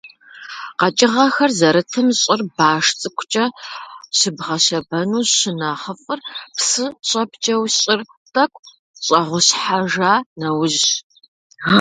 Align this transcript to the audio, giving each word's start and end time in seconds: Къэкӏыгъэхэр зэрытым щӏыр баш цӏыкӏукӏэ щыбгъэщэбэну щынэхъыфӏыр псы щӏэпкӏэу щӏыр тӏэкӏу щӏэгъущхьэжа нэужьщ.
Къэкӏыгъэхэр 0.79 1.51
зэрытым 1.59 2.07
щӏыр 2.19 2.41
баш 2.57 2.85
цӏыкӏукӏэ 2.99 3.45
щыбгъэщэбэну 4.17 5.27
щынэхъыфӏыр 5.35 6.19
псы 6.55 6.85
щӏэпкӏэу 7.07 7.63
щӏыр 7.75 7.99
тӏэкӏу 8.33 8.65
щӏэгъущхьэжа 9.05 10.13
нэужьщ. 10.39 10.85